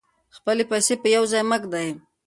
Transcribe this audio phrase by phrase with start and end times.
[0.35, 1.89] خپلې پیسې په یو ځای مه ږدئ.